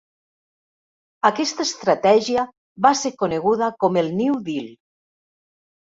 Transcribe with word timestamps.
Aquesta 1.29 1.67
estratègia 1.69 2.47
va 2.89 2.95
ser 3.05 3.13
coneguda 3.23 3.71
com 3.85 4.05
el 4.05 4.15
"New 4.25 4.45
Deal". 4.53 4.77